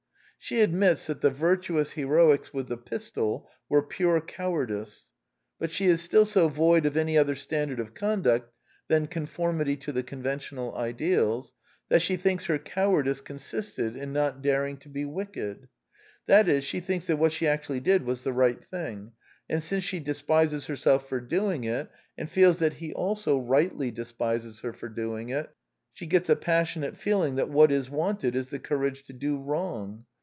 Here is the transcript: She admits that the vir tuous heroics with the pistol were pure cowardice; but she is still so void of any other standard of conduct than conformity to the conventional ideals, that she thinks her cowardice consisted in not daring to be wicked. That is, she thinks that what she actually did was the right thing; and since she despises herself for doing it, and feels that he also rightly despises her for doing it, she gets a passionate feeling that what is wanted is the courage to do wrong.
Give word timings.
She 0.43 0.61
admits 0.61 1.05
that 1.05 1.21
the 1.21 1.29
vir 1.29 1.57
tuous 1.57 1.91
heroics 1.91 2.51
with 2.51 2.67
the 2.67 2.75
pistol 2.75 3.47
were 3.69 3.83
pure 3.83 4.19
cowardice; 4.19 5.11
but 5.59 5.69
she 5.69 5.85
is 5.85 6.01
still 6.01 6.25
so 6.25 6.47
void 6.47 6.87
of 6.87 6.97
any 6.97 7.15
other 7.15 7.35
standard 7.35 7.79
of 7.79 7.93
conduct 7.93 8.51
than 8.87 9.05
conformity 9.05 9.75
to 9.77 9.91
the 9.91 10.01
conventional 10.01 10.75
ideals, 10.75 11.53
that 11.89 12.01
she 12.01 12.17
thinks 12.17 12.45
her 12.45 12.57
cowardice 12.57 13.21
consisted 13.21 13.95
in 13.95 14.13
not 14.13 14.41
daring 14.41 14.77
to 14.77 14.89
be 14.89 15.05
wicked. 15.05 15.67
That 16.25 16.49
is, 16.49 16.65
she 16.65 16.79
thinks 16.79 17.05
that 17.05 17.17
what 17.17 17.33
she 17.33 17.45
actually 17.47 17.79
did 17.81 18.03
was 18.03 18.23
the 18.23 18.33
right 18.33 18.65
thing; 18.65 19.11
and 19.47 19.61
since 19.61 19.83
she 19.83 19.99
despises 19.99 20.65
herself 20.65 21.07
for 21.07 21.19
doing 21.21 21.65
it, 21.65 21.87
and 22.17 22.27
feels 22.27 22.57
that 22.59 22.73
he 22.73 22.93
also 22.95 23.37
rightly 23.39 23.91
despises 23.91 24.61
her 24.61 24.73
for 24.73 24.89
doing 24.89 25.29
it, 25.29 25.51
she 25.93 26.07
gets 26.07 26.29
a 26.29 26.35
passionate 26.35 26.97
feeling 26.97 27.35
that 27.35 27.49
what 27.51 27.71
is 27.71 27.91
wanted 27.91 28.35
is 28.35 28.49
the 28.49 28.57
courage 28.59 29.03
to 29.03 29.13
do 29.13 29.39
wrong. 29.39 30.03